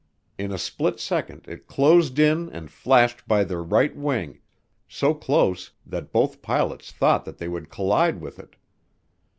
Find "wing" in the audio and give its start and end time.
3.95-4.39